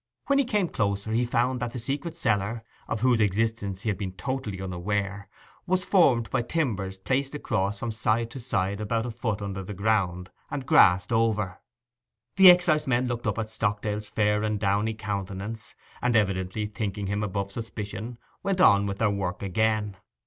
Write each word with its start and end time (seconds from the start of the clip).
When 0.25 0.39
he 0.39 0.45
came 0.45 0.67
closer 0.67 1.11
he 1.11 1.25
found 1.25 1.59
that 1.59 1.73
the 1.73 1.77
secret 1.77 2.17
cellar, 2.17 2.63
of 2.87 3.01
whose 3.01 3.19
existence 3.19 3.81
he 3.81 3.89
had 3.89 3.99
been 3.99 4.13
totally 4.13 4.59
unaware, 4.59 5.29
was 5.67 5.85
formed 5.85 6.27
by 6.31 6.41
timbers 6.41 6.97
placed 6.97 7.35
across 7.35 7.77
from 7.77 7.91
side 7.91 8.31
to 8.31 8.39
side 8.39 8.81
about 8.81 9.05
a 9.05 9.11
foot 9.11 9.43
under 9.43 9.61
the 9.61 9.75
ground, 9.75 10.31
and 10.49 10.65
grassed 10.65 11.11
over. 11.13 11.61
The 12.35 12.49
excisemen 12.49 13.05
looked 13.07 13.27
up 13.27 13.37
at 13.37 13.51
Stockdale's 13.51 14.09
fair 14.09 14.41
and 14.41 14.59
downy 14.59 14.95
countenance, 14.95 15.75
and 16.01 16.15
evidently 16.15 16.65
thinking 16.65 17.05
him 17.05 17.21
above 17.21 17.51
suspicion, 17.51 18.17
went 18.41 18.59
on 18.59 18.87
with 18.87 18.97
their 18.97 19.11
work 19.11 19.43
again. 19.43 19.97